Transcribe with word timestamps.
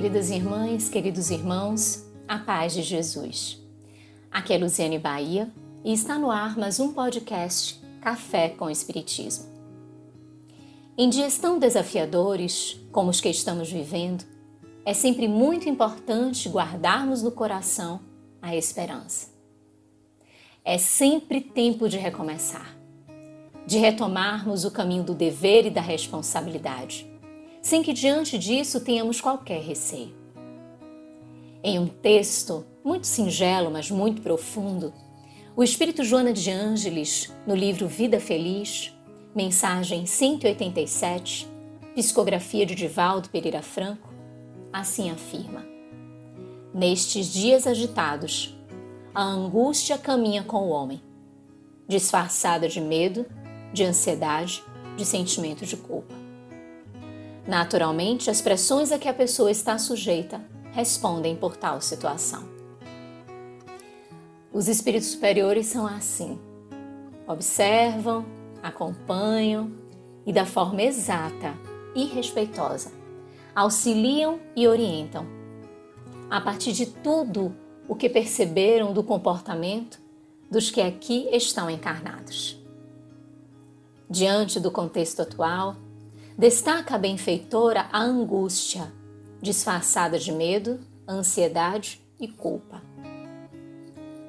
Queridas 0.00 0.30
irmãs, 0.30 0.88
queridos 0.88 1.30
irmãos, 1.30 2.06
a 2.26 2.38
paz 2.38 2.72
de 2.72 2.80
Jesus. 2.80 3.62
Aqui 4.30 4.54
é 4.54 4.56
Luziane 4.56 4.98
Bahia 4.98 5.52
e 5.84 5.92
está 5.92 6.18
no 6.18 6.30
ar 6.30 6.56
mais 6.56 6.80
um 6.80 6.94
podcast 6.94 7.78
Café 8.00 8.48
com 8.48 8.70
Espiritismo. 8.70 9.44
Em 10.96 11.10
dias 11.10 11.36
tão 11.36 11.58
desafiadores 11.58 12.80
como 12.90 13.10
os 13.10 13.20
que 13.20 13.28
estamos 13.28 13.70
vivendo, 13.70 14.24
é 14.86 14.94
sempre 14.94 15.28
muito 15.28 15.68
importante 15.68 16.48
guardarmos 16.48 17.22
no 17.22 17.30
coração 17.30 18.00
a 18.40 18.56
esperança. 18.56 19.28
É 20.64 20.78
sempre 20.78 21.42
tempo 21.42 21.90
de 21.90 21.98
recomeçar, 21.98 22.74
de 23.66 23.76
retomarmos 23.76 24.64
o 24.64 24.70
caminho 24.70 25.04
do 25.04 25.14
dever 25.14 25.66
e 25.66 25.70
da 25.70 25.82
responsabilidade 25.82 27.09
sem 27.62 27.82
que 27.82 27.92
diante 27.92 28.38
disso 28.38 28.80
tenhamos 28.80 29.20
qualquer 29.20 29.62
receio. 29.62 30.14
Em 31.62 31.78
um 31.78 31.86
texto 31.86 32.64
muito 32.82 33.06
singelo, 33.06 33.70
mas 33.70 33.90
muito 33.90 34.22
profundo, 34.22 34.92
o 35.54 35.62
Espírito 35.62 36.02
Joana 36.02 36.32
de 36.32 36.50
Ângeles, 36.50 37.30
no 37.46 37.54
livro 37.54 37.86
Vida 37.86 38.18
Feliz, 38.18 38.96
mensagem 39.34 40.06
187, 40.06 41.46
psicografia 41.94 42.64
de 42.64 42.74
Divaldo 42.74 43.28
Pereira 43.28 43.60
Franco, 43.60 44.08
assim 44.72 45.10
afirma: 45.10 45.66
Nestes 46.72 47.32
dias 47.32 47.66
agitados, 47.66 48.56
a 49.14 49.22
angústia 49.22 49.98
caminha 49.98 50.42
com 50.42 50.68
o 50.68 50.70
homem, 50.70 51.02
disfarçada 51.86 52.68
de 52.68 52.80
medo, 52.80 53.26
de 53.72 53.84
ansiedade, 53.84 54.62
de 54.96 55.04
sentimento 55.04 55.66
de 55.66 55.76
culpa. 55.76 55.89
Naturalmente, 57.50 58.30
as 58.30 58.40
pressões 58.40 58.92
a 58.92 58.98
que 58.98 59.08
a 59.08 59.12
pessoa 59.12 59.50
está 59.50 59.76
sujeita 59.76 60.40
respondem 60.70 61.34
por 61.34 61.56
tal 61.56 61.80
situação. 61.80 62.48
Os 64.52 64.68
espíritos 64.68 65.08
superiores 65.08 65.66
são 65.66 65.84
assim. 65.84 66.38
Observam, 67.26 68.24
acompanham 68.62 69.72
e, 70.24 70.32
da 70.32 70.46
forma 70.46 70.80
exata 70.80 71.52
e 71.92 72.04
respeitosa, 72.04 72.92
auxiliam 73.52 74.38
e 74.54 74.68
orientam. 74.68 75.26
A 76.30 76.40
partir 76.40 76.70
de 76.70 76.86
tudo 76.86 77.52
o 77.88 77.96
que 77.96 78.08
perceberam 78.08 78.92
do 78.92 79.02
comportamento 79.02 80.00
dos 80.48 80.70
que 80.70 80.80
aqui 80.80 81.28
estão 81.32 81.68
encarnados. 81.68 82.56
Diante 84.08 84.60
do 84.60 84.70
contexto 84.70 85.22
atual, 85.22 85.74
Destaca 86.40 86.94
a 86.94 86.98
benfeitora 86.98 87.86
a 87.92 88.00
angústia, 88.00 88.90
disfarçada 89.42 90.18
de 90.18 90.32
medo, 90.32 90.80
ansiedade 91.06 92.00
e 92.18 92.26
culpa. 92.26 92.80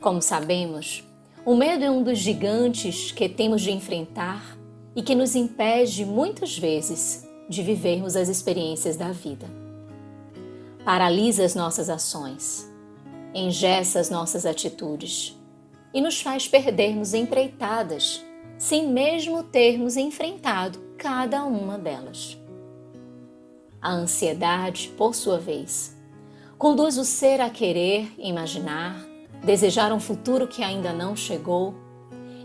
Como 0.00 0.20
sabemos, 0.20 1.08
o 1.46 1.54
medo 1.54 1.84
é 1.84 1.88
um 1.92 2.02
dos 2.02 2.18
gigantes 2.18 3.12
que 3.12 3.28
temos 3.28 3.62
de 3.62 3.70
enfrentar 3.70 4.58
e 4.96 5.02
que 5.04 5.14
nos 5.14 5.36
impede 5.36 6.04
muitas 6.04 6.58
vezes 6.58 7.24
de 7.48 7.62
vivermos 7.62 8.16
as 8.16 8.28
experiências 8.28 8.96
da 8.96 9.12
vida. 9.12 9.46
Paralisa 10.84 11.44
as 11.44 11.54
nossas 11.54 11.88
ações, 11.88 12.68
engessa 13.32 14.00
as 14.00 14.10
nossas 14.10 14.44
atitudes 14.44 15.40
e 15.94 16.00
nos 16.00 16.20
faz 16.20 16.48
perdermos 16.48 17.14
empreitadas 17.14 18.24
sem 18.58 18.88
mesmo 18.88 19.44
termos 19.44 19.96
enfrentado 19.96 20.90
cada 21.02 21.42
uma 21.42 21.76
delas. 21.76 22.38
A 23.80 23.90
ansiedade, 23.90 24.94
por 24.96 25.16
sua 25.16 25.36
vez, 25.36 25.96
conduz 26.56 26.96
o 26.96 27.04
ser 27.04 27.40
a 27.40 27.50
querer, 27.50 28.08
imaginar, 28.16 29.04
desejar 29.42 29.92
um 29.92 29.98
futuro 29.98 30.46
que 30.46 30.62
ainda 30.62 30.92
não 30.92 31.16
chegou, 31.16 31.74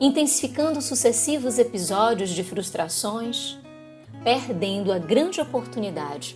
intensificando 0.00 0.80
sucessivos 0.80 1.58
episódios 1.58 2.30
de 2.30 2.42
frustrações, 2.42 3.58
perdendo 4.24 4.90
a 4.90 4.98
grande 4.98 5.38
oportunidade 5.38 6.34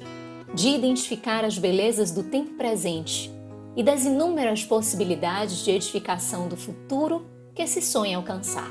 de 0.53 0.69
identificar 0.69 1.43
as 1.43 1.57
belezas 1.57 2.11
do 2.11 2.25
tempo 2.25 2.53
presente 2.59 3.33
e 3.75 3.83
das 3.83 4.05
inúmeras 4.05 4.63
possibilidades 4.63 5.65
de 5.65 5.71
edificação 5.71 6.49
do 6.49 6.57
futuro 6.57 7.25
que 7.55 7.67
se 7.67 7.81
sonha 7.81 8.19
alcançar. 8.19 8.71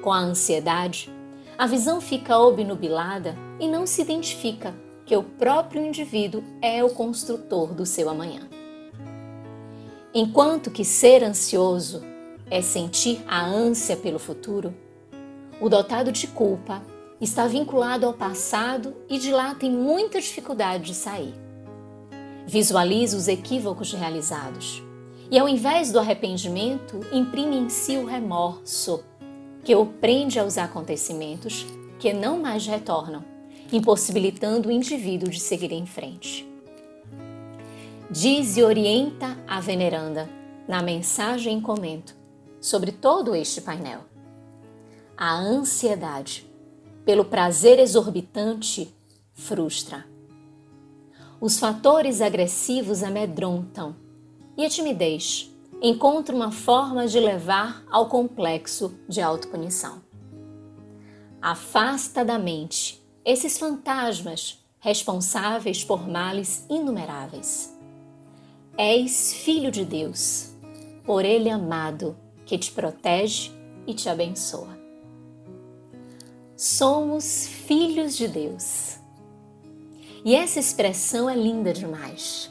Com 0.00 0.12
a 0.12 0.18
ansiedade, 0.18 1.10
a 1.56 1.66
visão 1.66 2.00
fica 2.00 2.38
obnubilada 2.38 3.36
e 3.60 3.68
não 3.68 3.86
se 3.86 4.02
identifica 4.02 4.74
que 5.06 5.16
o 5.16 5.22
próprio 5.22 5.84
indivíduo 5.84 6.42
é 6.60 6.82
o 6.82 6.90
construtor 6.90 7.72
do 7.74 7.86
seu 7.86 8.08
amanhã. 8.08 8.48
Enquanto 10.12 10.70
que 10.70 10.84
ser 10.84 11.22
ansioso 11.22 12.02
é 12.50 12.60
sentir 12.62 13.22
a 13.26 13.44
ânsia 13.44 13.96
pelo 13.96 14.18
futuro, 14.18 14.74
o 15.60 15.68
dotado 15.68 16.10
de 16.10 16.26
culpa 16.26 16.82
está 17.20 17.46
vinculado 17.46 18.06
ao 18.06 18.12
passado 18.12 18.94
e 19.08 19.18
de 19.18 19.30
lá 19.30 19.54
tem 19.54 19.70
muita 19.70 20.20
dificuldade 20.20 20.84
de 20.84 20.94
sair. 20.94 21.34
Visualiza 22.46 23.16
os 23.16 23.28
equívocos 23.28 23.92
realizados 23.92 24.82
e, 25.30 25.38
ao 25.38 25.48
invés 25.48 25.90
do 25.90 25.98
arrependimento, 25.98 27.00
imprime 27.12 27.56
em 27.56 27.68
si 27.68 27.96
o 27.96 28.04
remorso 28.04 29.02
que 29.64 29.74
o 29.74 29.86
prende 29.86 30.38
aos 30.38 30.58
acontecimentos 30.58 31.66
que 31.98 32.12
não 32.12 32.38
mais 32.38 32.66
retornam, 32.66 33.24
impossibilitando 33.72 34.68
o 34.68 34.72
indivíduo 34.72 35.30
de 35.30 35.40
seguir 35.40 35.72
em 35.72 35.86
frente. 35.86 36.46
Diz 38.10 38.56
e 38.56 38.62
orienta 38.62 39.38
a 39.46 39.60
veneranda 39.60 40.28
na 40.68 40.82
mensagem 40.82 41.54
em 41.54 41.60
comento 41.60 42.24
sobre 42.64 42.92
todo 42.92 43.34
este 43.34 43.60
painel. 43.60 44.00
A 45.14 45.34
ansiedade, 45.34 46.50
pelo 47.04 47.26
prazer 47.26 47.78
exorbitante, 47.78 48.92
frustra. 49.34 50.06
Os 51.38 51.58
fatores 51.58 52.22
agressivos 52.22 53.02
amedrontam 53.02 53.94
e 54.56 54.64
a 54.64 54.70
timidez 54.70 55.53
encontra 55.82 56.34
uma 56.34 56.50
forma 56.50 57.06
de 57.06 57.18
levar 57.20 57.84
ao 57.90 58.08
complexo 58.08 58.94
de 59.08 59.20
autopunição. 59.20 60.02
Afasta 61.40 62.24
da 62.24 62.38
mente 62.38 63.02
esses 63.24 63.58
fantasmas 63.58 64.64
responsáveis 64.78 65.84
por 65.84 66.08
males 66.08 66.64
inumeráveis. 66.68 67.74
És 68.76 69.34
filho 69.34 69.70
de 69.70 69.84
Deus, 69.84 70.52
por 71.04 71.24
Ele 71.24 71.50
amado, 71.50 72.16
que 72.44 72.58
te 72.58 72.72
protege 72.72 73.52
e 73.86 73.94
te 73.94 74.08
abençoa. 74.08 74.78
Somos 76.56 77.46
filhos 77.46 78.16
de 78.16 78.28
Deus. 78.28 78.98
E 80.24 80.34
essa 80.34 80.58
expressão 80.58 81.28
é 81.28 81.36
linda 81.36 81.72
demais, 81.72 82.50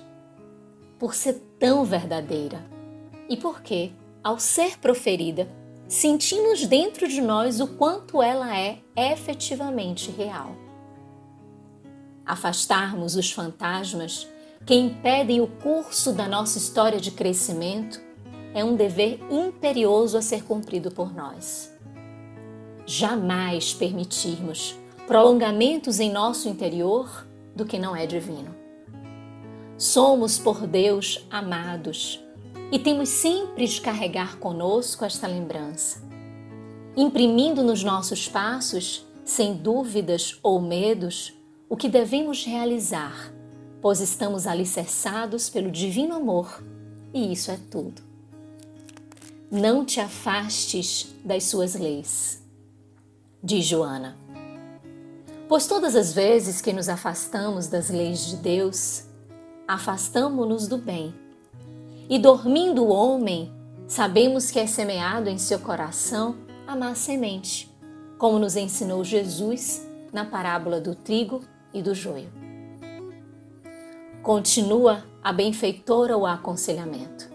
por 0.99 1.15
ser 1.15 1.41
tão 1.57 1.83
verdadeira 1.83 2.72
e 3.29 3.37
porque, 3.37 3.91
ao 4.23 4.39
ser 4.39 4.79
proferida, 4.79 5.47
sentimos 5.87 6.65
dentro 6.65 7.07
de 7.07 7.21
nós 7.21 7.59
o 7.59 7.67
quanto 7.67 8.21
ela 8.21 8.57
é 8.57 8.79
efetivamente 8.95 10.11
real. 10.11 10.55
Afastarmos 12.25 13.15
os 13.15 13.31
fantasmas 13.31 14.27
que 14.65 14.73
impedem 14.73 15.41
o 15.41 15.47
curso 15.47 16.13
da 16.13 16.27
nossa 16.27 16.57
história 16.57 16.99
de 16.99 17.11
crescimento 17.11 18.01
é 18.53 18.63
um 18.63 18.75
dever 18.75 19.19
imperioso 19.29 20.17
a 20.17 20.21
ser 20.21 20.43
cumprido 20.43 20.89
por 20.91 21.13
nós. 21.13 21.73
Jamais 22.85 23.73
permitirmos 23.73 24.77
prolongamentos 25.05 25.99
em 25.99 26.11
nosso 26.11 26.47
interior 26.47 27.27
do 27.55 27.65
que 27.65 27.77
não 27.77 27.95
é 27.95 28.05
divino. 28.05 28.55
Somos 29.77 30.37
por 30.37 30.65
Deus 30.65 31.25
amados 31.29 32.23
e 32.73 32.79
temos 32.79 33.09
sempre 33.09 33.67
de 33.67 33.79
carregar 33.79 34.39
conosco 34.39 35.05
esta 35.05 35.27
lembrança, 35.27 36.01
imprimindo 36.97 37.61
nos 37.61 37.83
nossos 37.83 38.27
passos, 38.27 39.05
sem 39.23 39.53
dúvidas 39.53 40.39
ou 40.41 40.59
medos, 40.59 41.35
o 41.69 41.77
que 41.77 41.87
devemos 41.87 42.43
realizar, 42.43 43.31
pois 43.79 43.99
estamos 43.99 44.47
alicerçados 44.47 45.51
pelo 45.51 45.69
divino 45.69 46.15
amor 46.15 46.63
e 47.13 47.31
isso 47.31 47.51
é 47.51 47.59
tudo. 47.69 48.01
Não 49.51 49.85
te 49.85 49.99
afastes 49.99 51.13
das 51.23 51.43
suas 51.43 51.75
leis, 51.75 52.41
diz 53.43 53.65
Joana. 53.65 54.17
Pois 55.47 55.67
todas 55.67 55.95
as 55.95 56.11
vezes 56.11 56.59
que 56.59 56.73
nos 56.73 56.89
afastamos 56.89 57.67
das 57.67 57.91
leis 57.91 58.25
de 58.25 58.37
Deus, 58.37 59.03
afastamo-nos 59.67 60.67
do 60.67 60.79
bem 60.79 61.13
e 62.09 62.19
dormindo 62.19 62.83
o 62.83 62.91
homem, 62.91 63.51
sabemos 63.87 64.51
que 64.51 64.59
é 64.59 64.67
semeado 64.67 65.29
em 65.29 65.37
seu 65.37 65.59
coração 65.59 66.35
a 66.67 66.75
má 66.75 66.95
semente, 66.95 67.71
como 68.17 68.39
nos 68.39 68.55
ensinou 68.55 69.03
Jesus 69.03 69.87
na 70.11 70.25
parábola 70.25 70.79
do 70.79 70.95
trigo 70.95 71.41
e 71.73 71.81
do 71.81 71.93
joio. 71.95 72.29
Continua 74.21 75.03
a 75.23 75.33
benfeitora 75.33 76.17
o 76.17 76.25
aconselhamento. 76.25 77.31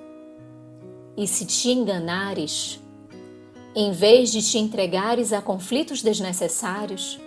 E 1.16 1.26
se 1.26 1.44
te 1.44 1.70
enganares, 1.70 2.80
em 3.74 3.92
vez 3.92 4.30
de 4.30 4.42
te 4.42 4.58
entregares 4.58 5.32
a 5.32 5.42
conflitos 5.42 6.02
desnecessários, 6.02 7.20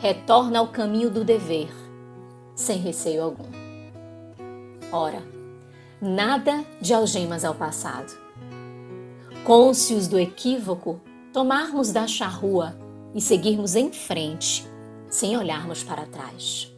retorna 0.00 0.58
ao 0.58 0.68
caminho 0.68 1.10
do 1.10 1.24
dever, 1.24 1.70
sem 2.54 2.78
receio 2.78 3.22
algum. 3.22 3.44
Ora, 4.92 5.22
nada 6.02 6.64
de 6.80 6.92
algemas 6.92 7.44
ao 7.44 7.54
passado. 7.54 8.12
Cônscios 9.44 10.08
do 10.08 10.18
equívoco, 10.18 11.00
tomarmos 11.32 11.92
da 11.92 12.08
charrua 12.08 12.76
e 13.14 13.20
seguirmos 13.20 13.76
em 13.76 13.92
frente, 13.92 14.66
sem 15.08 15.36
olharmos 15.36 15.84
para 15.84 16.04
trás. 16.04 16.74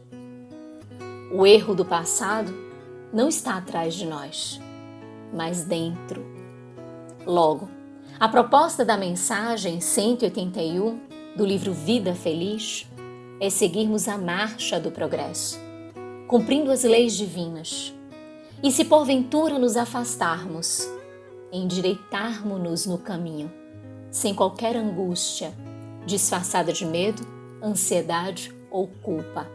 O 1.33 1.43
erro 1.43 1.73
do 1.73 1.83
passado 1.83 2.53
não 3.11 3.27
está 3.27 3.57
atrás 3.57 3.95
de 3.95 4.05
nós, 4.05 4.61
mas 5.33 5.63
dentro. 5.63 6.23
Logo, 7.25 7.67
a 8.19 8.29
proposta 8.29 8.85
da 8.85 8.95
mensagem 8.95 9.81
181 9.81 10.99
do 11.35 11.43
livro 11.43 11.73
Vida 11.73 12.13
Feliz 12.13 12.87
é 13.39 13.49
seguirmos 13.49 14.07
a 14.07 14.19
marcha 14.19 14.79
do 14.79 14.91
progresso, 14.91 15.59
cumprindo 16.27 16.71
as 16.71 16.83
leis 16.83 17.13
divinas. 17.13 17.94
E 18.63 18.71
se 18.71 18.85
porventura 18.85 19.59
nos 19.59 19.77
afastarmos, 19.77 20.87
endireitarmos-nos 21.51 22.85
no 22.85 22.97
caminho, 22.97 23.51
sem 24.11 24.33
qualquer 24.33 24.75
angústia, 24.75 25.53
disfarçada 26.05 26.73
de 26.73 26.85
medo, 26.85 27.25
ansiedade 27.61 28.53
ou 28.71 28.87
culpa, 29.01 29.47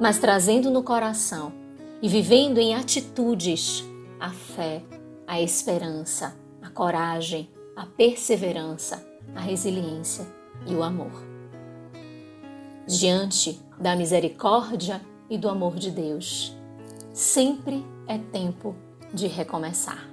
mas 0.00 0.18
trazendo 0.18 0.70
no 0.70 0.82
coração 0.82 1.52
e 2.00 2.08
vivendo 2.08 2.58
em 2.58 2.74
atitudes 2.74 3.84
a 4.18 4.30
fé, 4.30 4.82
a 5.26 5.40
esperança, 5.40 6.36
a 6.60 6.68
coragem, 6.68 7.48
a 7.76 7.86
perseverança, 7.86 9.04
a 9.34 9.40
resiliência 9.40 10.26
e 10.66 10.74
o 10.74 10.82
amor 10.82 11.32
diante 12.86 13.60
da 13.78 13.96
misericórdia 13.96 15.00
e 15.28 15.38
do 15.38 15.48
amor 15.48 15.76
de 15.76 15.90
Deus. 15.90 16.56
Sempre 17.12 17.84
é 18.08 18.16
tempo 18.16 18.74
de 19.12 19.26
recomeçar. 19.26 20.08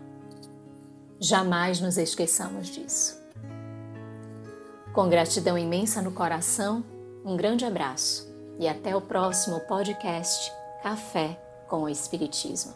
Jamais 1.18 1.80
nos 1.80 1.98
esqueçamos 1.98 2.68
disso. 2.68 3.18
Com 4.94 5.08
gratidão 5.08 5.58
imensa 5.58 6.02
no 6.02 6.12
coração, 6.12 6.84
um 7.24 7.38
grande 7.38 7.64
abraço 7.64 8.28
e 8.60 8.68
até 8.68 8.94
o 8.96 9.02
próximo 9.02 9.62
podcast 9.62 10.52
Café 10.84 11.40
com 11.70 11.84
o 11.84 11.90
Espiritismo. 11.90 12.74